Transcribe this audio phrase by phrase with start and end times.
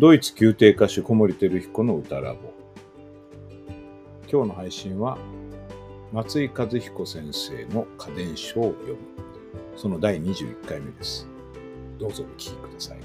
[0.00, 2.54] ドイツ宮廷歌手小森照彦の歌ラボ。
[4.32, 5.18] 今日の配信は
[6.10, 8.98] 松井和彦先生の家電書を読む。
[9.76, 11.28] その第21回目です。
[11.98, 12.98] どうぞお聞きください。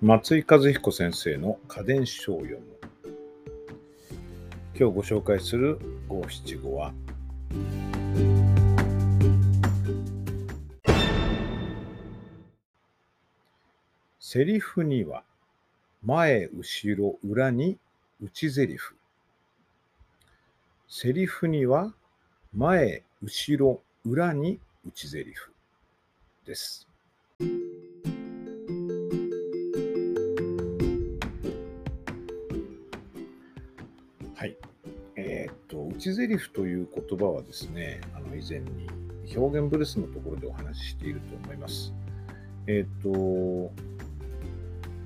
[0.00, 2.77] 松井和彦先生の家電書を読む。
[4.80, 6.92] 今日ご紹介する五七五は
[14.20, 15.24] セリフには
[16.04, 17.76] 前、後ろ、裏に
[18.20, 18.94] 内セリフ。
[20.88, 21.92] セリフには
[22.54, 25.52] 前、後ろ、裏に内セリフ
[26.46, 26.87] です。
[35.98, 38.88] 内ゼリフという言葉はですね、あの以前に
[39.36, 41.92] 表現ブレスのところでお話ししていると思います。
[42.68, 43.72] えっ、ー、と、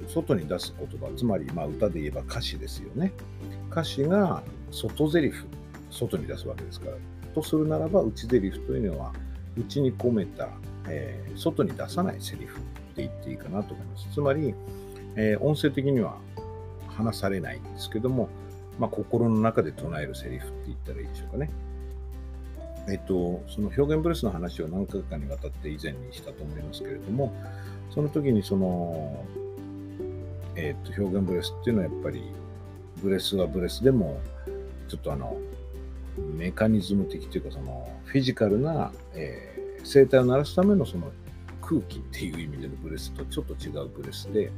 [0.06, 3.10] 外に出す言葉、つまりま歌で言えば歌詞ですよね。
[3.70, 5.46] 歌詞が外ゼリフ、
[5.90, 6.96] 外に出すわけですから。
[7.34, 9.14] とするならば、内ゼリフというのは、
[9.56, 10.50] 内に込めた、
[10.90, 14.08] えー、外に出さないセリフって言っていいかなと思います。
[14.12, 14.54] つまり、
[15.16, 16.18] えー、音声的には
[16.88, 18.28] 話されないんですけども、
[18.78, 21.50] まあ、心の中で唱えるセリフって言ったらいいでしょうかね。
[22.88, 27.32] えっと、その表現ブレスの話を何回かにわたって以前にしたと思いますけれども、
[27.90, 29.24] その時にその、
[30.56, 32.22] えっと、表現ブレスっていうのはやっぱり、
[33.02, 34.20] ブレスはブレスでも、
[34.88, 35.36] ちょっとあの、
[36.36, 41.10] メカニズム的というか、その、フィジカルな、えー、声帯を鳴らすためのその
[41.60, 44.50] 空気っていう意味でのブレスとちょっと違うブレスで、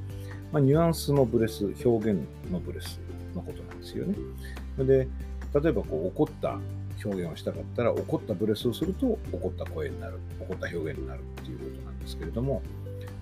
[0.50, 2.20] まあ、ニュアンスのブレス、表現
[2.50, 3.00] のブレス
[3.34, 4.16] のことなんですよね。
[4.78, 5.08] で、
[5.60, 6.58] 例えばこう怒った
[7.04, 12.62] 表現をしたかったら、怒ったブレスをすると怒った声になる、怒った表現になるっていうことなんですけれども、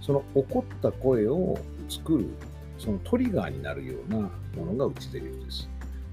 [0.00, 1.58] その怒った声を
[1.88, 2.26] 作る、
[2.78, 4.18] そのトリガーになるような
[4.56, 5.68] ものが内ゼリフです。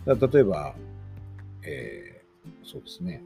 [0.06, 0.76] だから例えば、
[1.64, 3.24] えー、そうですね、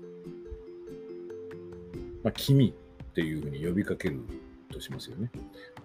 [2.23, 4.21] まあ、君っていうふうに呼びかける
[4.71, 5.31] としますよね。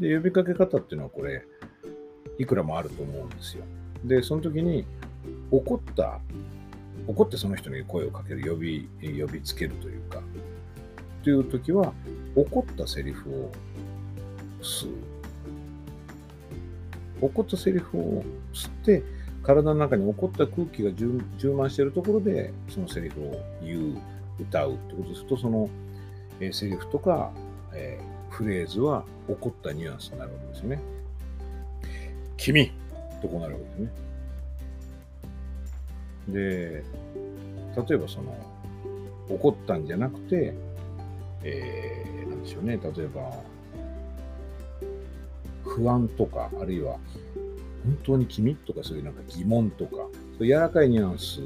[0.00, 1.44] で、呼びかけ方っていうのはこれ、
[2.38, 3.64] いくらもあると思うんですよ。
[4.04, 4.84] で、その時に
[5.50, 6.20] 怒った、
[7.06, 10.22] 怒ってその人に声をかける、呼び、呼びつけるというか、
[11.22, 11.92] という時は、
[12.36, 13.50] 怒ったセリフを
[14.62, 14.94] 吸う。
[17.20, 19.02] 怒ったセリフを吸って、
[19.42, 23.98] 体の中に起こった空気が充満しているところで、そのセリフを言う、
[24.40, 25.68] 歌うってことですと、その、
[26.40, 27.32] え、セリフとか、
[27.74, 30.80] えー、フレーズは起こったニュアンスになるわけですよね。
[32.36, 32.70] 君
[33.20, 33.90] とこうなるわけですね。
[36.28, 36.84] で、
[37.88, 38.34] 例えばその、
[39.28, 40.54] 怒ったんじゃなくて、
[41.44, 43.30] えー、なんでしょうね、例えば、
[45.64, 46.96] 不安とか、あるいは、
[47.84, 49.96] 本当に君とかそういうなんか疑問とか、
[50.38, 51.40] そう柔らかいニュアンス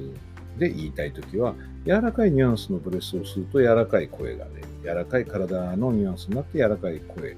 [0.59, 7.37] で言いたいときは、柔らかいニュアンスのブレスをすると柔らかい声がね、柔らかい体のニュアンスになって柔らかい声、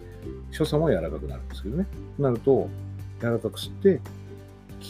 [0.50, 1.87] 所作も柔らかくなるんですけどね。
[2.19, 2.69] なると、
[3.21, 4.00] 柔らかく吸って、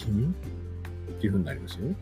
[0.04, 0.34] 君
[1.16, 1.96] っていう風になりますよね。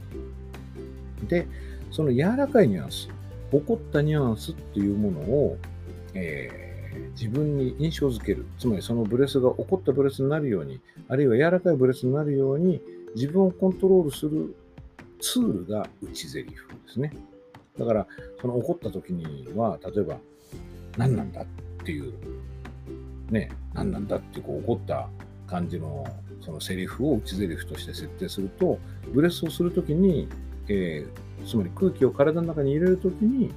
[1.28, 1.46] で、
[1.90, 3.08] その柔らかいニュアンス、
[3.52, 5.58] 怒ったニュアンスっていうものを、
[6.14, 8.46] えー、自分に印象づける。
[8.58, 12.80] つまりそのブレスが怒ったブレスになるように、あるいは柔らかいブレスになるように、
[13.14, 14.54] 自分をコントロールする
[15.20, 17.12] ツールが内ゼリフですね。
[17.78, 18.06] だから、
[18.40, 20.18] その怒った時には、例えば、
[20.96, 21.46] 何なんだっ
[21.84, 22.12] ていう、
[23.30, 25.08] ね、何なんだってこう怒った
[25.46, 26.04] 感じの
[26.44, 28.78] そのセリフを内ゼリフとして設定すると、
[29.12, 30.28] ブレスをするときに、
[30.68, 33.50] えー、つまり空気を体の中に入れるときに、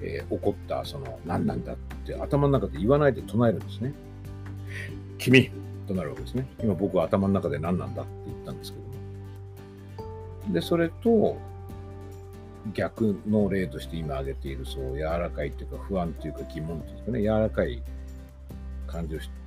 [0.00, 3.92] えー、起こったその何なんだって頭の中で言わないで唱えるんですね。
[5.18, 5.50] 君
[5.88, 6.46] となるわけですね。
[6.62, 10.52] 今僕は頭の中で何なんだって言ったんですけども。
[10.52, 11.36] で、それと
[12.74, 17.82] 逆の例として今挙げている、そう柔らかいっていうか不安っていうか疑問っていうかね、柔らかい
[18.86, 19.45] 感じをして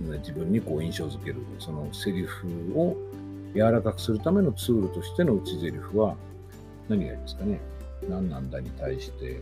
[0.00, 2.96] 自分にこう印象づける、そのセリフを
[3.54, 6.16] 柔らかくするためのツールとしての内セリフは
[6.88, 7.60] 何がいいですかね？
[8.08, 9.40] 何なんだに対して、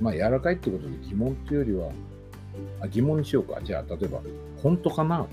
[0.00, 1.90] まあ柔らかいってことで疑問っていうよりは、
[2.80, 3.60] あ疑問にしようか。
[3.62, 4.20] じゃあ例えば、
[4.62, 5.28] 本当かなと。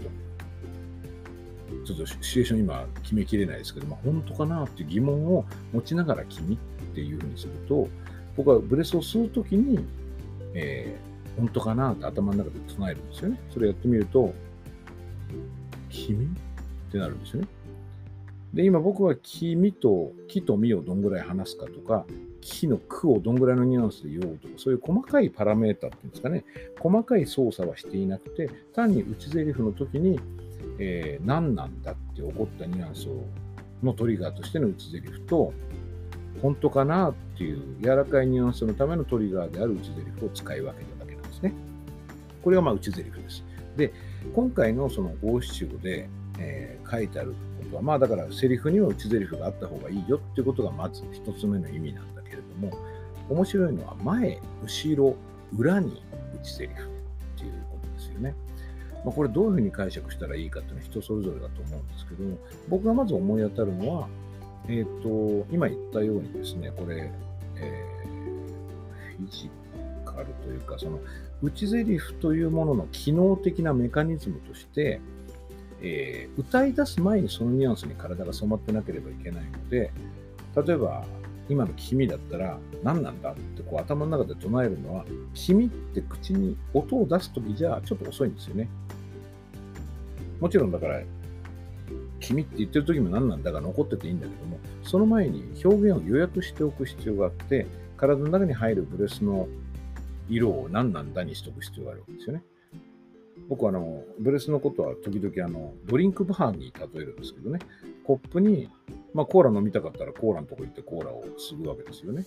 [1.85, 6.57] ちょっとシチュエーション今決めきれないですけど、まあ、本当かなって疑問を持ちながら君っ
[6.93, 7.88] ていうふうにすると、
[8.36, 9.80] 僕はブレスを吸うときに、
[10.54, 13.39] えー、本当かなって頭の中で唱えるんですよね。
[13.54, 14.33] それやってみると、
[15.89, 16.25] 君？
[16.25, 17.48] ってなるんですよね。
[18.54, 22.06] で、今僕は君と、木と実をどんぐらい話すかとか、
[22.42, 26.44] 木の句をどんぐらいのニュアンスで言おうとか、そういう細かいパラメータっていうんですかね、
[26.80, 30.19] 細かい操作はしていなくて、単に内台詞の時に、
[30.80, 33.24] えー、何なんだって起こったニュアンスを
[33.84, 35.54] のトリガーとしての内台詞と、
[36.41, 41.53] 本当かなっていう柔らかいニュアンスのためのトリガーである内台詞を使い分けただけなんですね。
[42.43, 43.43] これがまあ内台詞です。
[43.77, 43.93] で、
[44.33, 46.09] 今回のその五七五で、
[46.39, 52.77] えー、書いてあることは、まあだからセリフには内台詞があった方がいいよっていうことがまず一つ目の意味なんだけれども、
[53.29, 55.15] 面白いのは前、後ろ、
[55.57, 56.01] 裏に
[56.41, 56.67] 内台詞っ
[57.38, 58.35] ていうことですよね。
[59.03, 62.38] まあ、これどういうふうに解釈したらいいかっていうのは人それぞれだと思うんですけども、
[62.69, 64.07] 僕がまず思い当たるのは、
[64.68, 67.12] えっ、ー、と、今言ったようにですね、これ、
[67.58, 69.50] えー、フィジ
[70.06, 71.00] カルというか、その、
[71.42, 75.02] 内ゼリフというものの機能的なメカニズムとして、
[75.81, 79.92] えー、歌い出す前にそのニュアンスに体が染まってなければいけないので、
[80.56, 81.06] 例えば、
[81.50, 88.69] 今の君だったら何なんだってこう頭の中で唱えるのは、君って口に音を出すときじゃちょっと遅いんですよね。
[90.40, 91.02] もちろんだから、
[92.21, 99.47] 君って言ってる時も何なんだが残ってていいんだけども、その前に表現を予約しておく必要があって、体の中に入るブレスの
[100.29, 102.44] 色を何なんだにしておく必要があるわけですよね。
[103.50, 107.59] 僕はあの、ブレスのことは時々あの、ドリンクバーに例えるんですけどね、
[108.06, 108.69] コップに、
[109.13, 112.25] まあコーラ飲みたかったらコーラのとこ行ってコーラを継ぐわけですよね。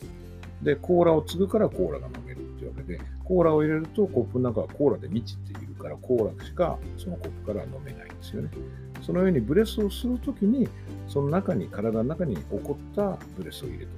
[0.63, 8.51] で、コーラを継ぐからコーラが飲めるっていうわけで、コーラを入れるとコップの中はコーラで満ちているから、コーラしかそのコップから飲めないんですよね。
[9.05, 10.69] そのようにブレスをするときに、
[11.09, 13.93] その中に、体の中に起こったブレスを入れて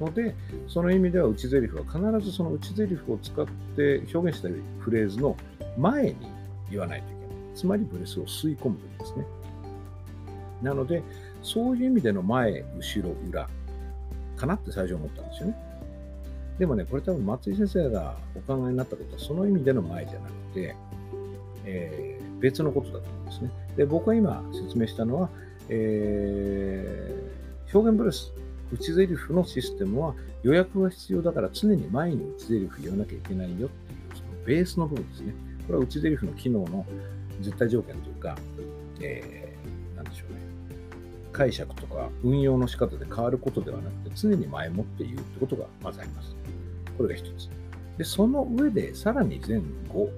[0.00, 0.10] おく。
[0.10, 0.34] ので、
[0.68, 3.46] その意味では内台詞は必ずその内台詞を使っ
[3.76, 4.48] て表現した
[4.80, 5.36] フレーズの
[5.78, 6.16] 前に
[6.70, 7.56] 言わないといけない。
[7.56, 9.26] つまりブレスを吸い込むというですね。
[10.62, 11.02] なので、
[11.42, 13.48] そういう意味での前、後ろ、裏
[14.36, 15.56] かなって最初思ったんですよね。
[16.58, 20.76] でもね、これ多分松井先生がお考えになったことはその意味での前じゃなくて、
[21.64, 23.50] えー、別のことだと思うんですね。
[23.76, 25.28] で、僕が今説明したのは、
[25.68, 28.32] えー、表現ブレス、
[28.72, 33.70] 内ゼリフのシステムは予約が必要だから常に前に内ゼリフ言わなきゃいけないよっていう、
[34.16, 35.34] そのベースの部分ですね。
[35.66, 36.86] これは内ゼリフの機能の
[37.40, 38.36] 絶対条件というか、
[39.00, 40.40] えー、なんでしょうね。
[41.32, 46.34] 解釈とか運用の仕方で変わることではなくて、常に前もって言うってことがまずあります。
[46.96, 47.48] これが一つ。
[47.96, 50.10] で、その上で、さらに前後、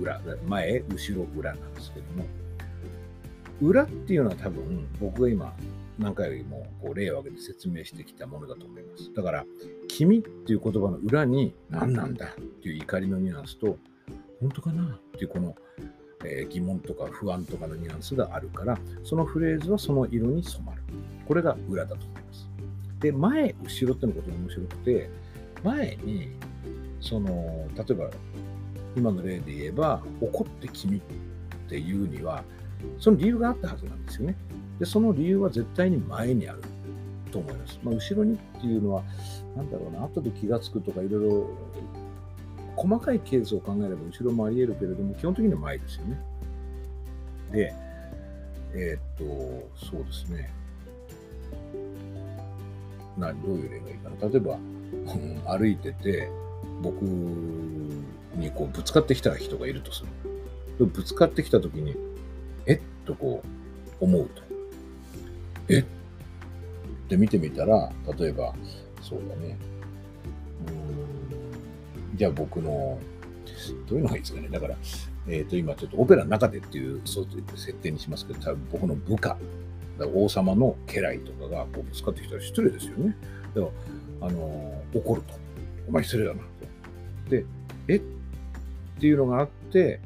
[0.00, 2.24] 裏、前、後ろ、裏なんですけども、
[3.60, 5.54] 裏っていうのは多分、僕が今、
[5.98, 9.12] 何回よりもこう例を挙げて説明してきたものだと思います。
[9.14, 9.44] だから、
[9.88, 13.78] 君っていう言葉の裏に何なんだっていう怒りのニュアンスと、
[14.40, 15.54] 本当かなっていうこの、
[16.24, 20.82] え、疑問とか不安とかのニュアンスがあるから、そのフレーズはその色に染まる。
[21.26, 22.48] これが裏だと思います。
[23.00, 25.10] で、前、後ろってのことが面白くて、
[25.62, 26.28] 前に、
[27.00, 28.10] その、例えば、
[28.96, 31.00] 今の例で言えば、怒って君っ
[31.68, 32.44] ていうには、
[32.98, 34.36] その理由があったはずなんですよね。
[34.78, 36.62] で、その理由は絶対に前にある
[37.30, 37.78] と思います。
[37.82, 39.02] まあ、後ろにっていうのは、
[39.56, 41.50] なんだろうな、後で気がつくとか、いろいろ、
[42.76, 46.20] 細かいケースを考えれば後ろもあり得るけれども、基本的には前ですよね。
[47.52, 47.74] で、
[48.74, 50.52] えー、っと、そうですね。
[53.18, 54.28] などういう例がいいかな。
[54.28, 54.58] 例えば、
[55.56, 56.28] 歩いてて、
[56.82, 57.04] 僕
[58.34, 60.04] にこうぶつかってきた人がいるとす
[60.78, 60.86] る。
[60.86, 61.94] ぶつかってきたときに、
[62.66, 63.42] えっとこ
[64.00, 64.42] う思うと。
[65.68, 65.84] えっ
[67.08, 68.54] て見てみたら、例えば、
[69.00, 69.58] そうだね。
[70.66, 70.70] う
[72.14, 72.98] んじゃあ僕の、
[73.88, 74.48] どういうのがいいですかね。
[74.48, 74.76] だから、
[75.28, 79.36] えっ、ー、と、今ちょっとオペラの中でっていう、そういう設定にしますけど、多分僕の部下、
[80.14, 83.16] 王様の家来とかがこうぶつかってきたら失礼ですよね。
[83.54, 83.68] だか
[84.20, 85.34] ら、あのー、怒ると。
[85.88, 87.30] お前失礼だなと。
[87.30, 87.44] で、
[87.88, 88.02] えっ
[89.02, 90.00] ていうのがあって、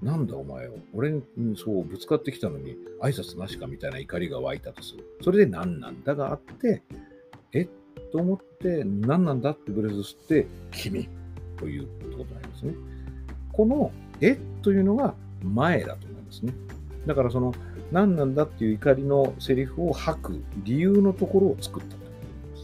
[0.00, 5.04] なんだお前を、俺にそうぶつかってきたのに挨拶なしかみたいな怒りが湧いたとする。
[5.20, 6.84] それで何なんだがあって、
[7.52, 7.68] え？
[8.12, 11.08] と思って、何なんだってブレスして、君
[11.56, 12.74] ということになりますね。
[13.52, 14.38] この、え？
[14.62, 16.52] というのが前だと思いますね。
[17.04, 17.52] だからその、
[17.90, 22.58] 何なんだっていう怒りのセリフを吐く理由のところを作ったと思いま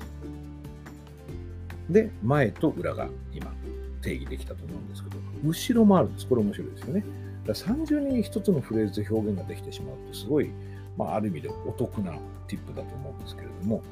[1.88, 1.92] す。
[1.92, 3.52] で、前と裏が今
[4.02, 6.26] 定義できたと思うんですけど、後ろもあるんです。
[6.26, 7.04] これ面白いですよね。
[7.46, 10.50] だから30に一つのフレーズで表現ができてしまうと、すごい、
[10.96, 12.12] まあ、ある意味でお得な
[12.46, 13.82] ティップだと思うんですけれども、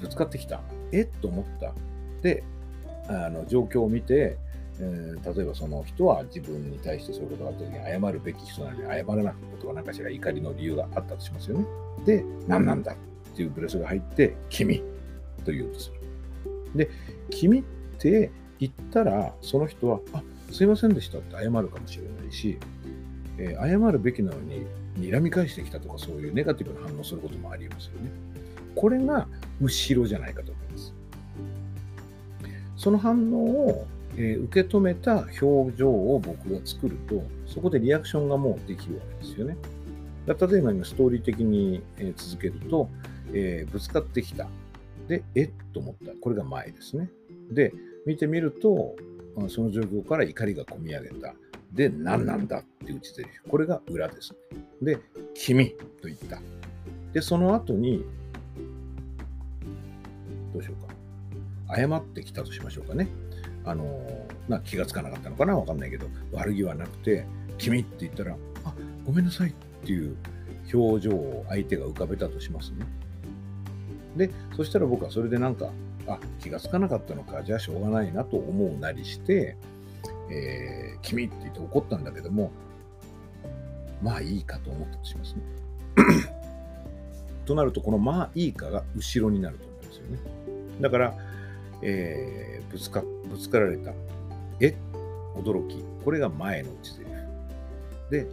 [0.00, 0.60] ぶつかってきた。
[0.92, 1.02] え？
[1.02, 1.72] っと思った。
[2.22, 2.44] で、
[3.08, 4.36] あの状況を見て、
[4.80, 11.66] えー、例えばその人は自分に対してそういうことがあった時に謝るべき人なのに謝らなかったことが何かしら怒りの理由があったとしますよね。
[12.04, 12.96] で、何なんだっ
[13.34, 14.82] ていうブレスが入って、君
[15.44, 16.00] と言うとする。
[16.76, 16.90] で、
[17.30, 17.62] 君っ
[17.98, 22.58] て言ったら、その人は、あすいませんでしたって謝るかもしれないし、
[23.38, 24.66] えー、謝るべきなのに、
[24.98, 28.10] 睨み返してきたとか、そういうネガティブな反応することもありますよね。
[28.74, 29.26] これが
[29.60, 30.94] 後ろじゃないかと思います。
[32.76, 33.86] その反応を
[34.20, 39.56] えー、受け止めた表情を僕が作ると、そこでリアクションがもうできるわけですよね。
[40.26, 42.90] 例えば今ストーリー的に、え続けると、
[43.32, 44.48] えー、ぶつかってきた。
[45.06, 46.12] で、えっと思った。
[46.20, 47.10] これが前ですね。
[47.50, 47.72] で、
[48.06, 48.96] 見てみると、
[49.48, 51.34] その状況から怒りがこみ上げた。
[51.72, 53.48] で、何なんだって打ちゼリフ。
[53.48, 54.96] これが裏ですね。
[54.96, 54.98] で、
[55.34, 56.40] 君と言った。
[57.12, 58.04] で、その後に、
[60.52, 60.86] どうしよう
[61.68, 61.76] か。
[61.76, 63.08] 謝ってきたとしましょうかね。
[63.64, 65.54] あのな気がつかなかったのかな？
[65.54, 67.26] わかんないけど悪気はなくて
[67.58, 68.72] 「君」って言ったら「あ
[69.04, 69.52] ごめんなさい」っ
[69.84, 70.16] ていう
[70.72, 72.86] 表情を相手が浮かべたとしますね。
[74.16, 75.70] でそしたら僕はそれでなんか
[76.08, 79.56] あ気がつかなかったのかじゃあしょうがないなと思うなりして
[80.30, 82.50] 「えー、君」って言って怒ったんだけども
[84.02, 85.42] まあいいかと思ったとしますね。
[87.44, 90.18] となるとこの「まあいいか」が後ろになると思うんですよね。
[90.80, 91.14] だから、
[91.82, 93.92] えー、ぶつかぶつかられた。
[94.60, 94.74] え
[95.34, 95.82] 驚き。
[96.04, 97.18] これが前の内ゼリフ。
[98.10, 98.26] で、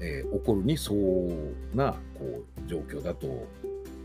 [0.00, 3.46] えー、怒るにそうなこう状況だと、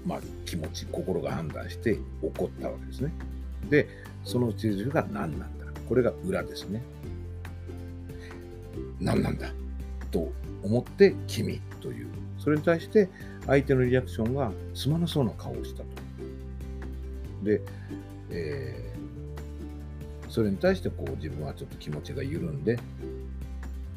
[0.05, 3.13] まあ、気持ち、心が判断して怒ったわけですね。
[3.69, 3.87] で、
[4.23, 5.65] その内ゼリフが何なんだ。
[5.87, 6.81] これが裏ですね。
[8.99, 9.51] 何なんだ？
[10.11, 10.31] と
[10.63, 12.07] 思って君という。
[12.37, 13.09] それに対して
[13.45, 15.85] 相手のリアクションがつまらそうな顔をしたと。
[17.43, 17.61] で、
[18.29, 22.79] えー、それに対してこう自分はちょっと気持ちが緩んで、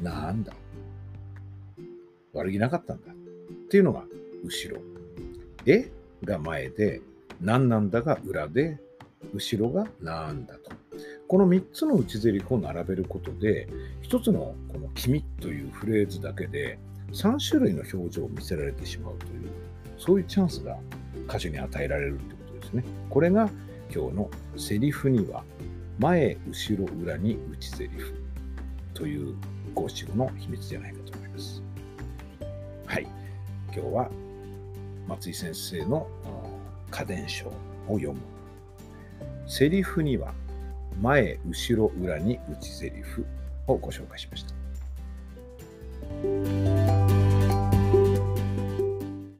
[0.02, 0.52] なんだ？
[2.32, 3.14] 悪気なかったんだっ
[3.68, 4.04] ていうのが
[4.44, 4.80] 後ろ。
[5.66, 5.90] え
[6.24, 7.00] が前で、
[7.40, 8.78] 何なんだが裏で、
[9.34, 10.70] 後ろがなんだと。
[11.28, 13.68] この3つの内ゼリフを並べることで、
[14.02, 16.78] 1つのこの君というフレーズだけで
[17.12, 19.50] 3種類の表情を見せられてしまうという、
[19.98, 20.78] そういうチャンスが
[21.28, 22.84] 歌手に与えられるということですね。
[23.10, 23.50] これが
[23.94, 25.44] 今日のセリフには
[25.98, 28.14] 前、後ろ、裏に内セリフ
[28.94, 29.34] という
[29.74, 31.62] 五七五の秘密じゃないかと思います。
[32.86, 33.06] はい。
[33.72, 34.10] 今日は
[35.06, 36.08] 松井先生の
[36.90, 37.46] 家電書
[37.88, 38.20] を読む。
[39.46, 40.34] セリフには
[41.00, 43.24] 前、後ろ、裏に内セリフ
[43.66, 44.54] をご紹介しました。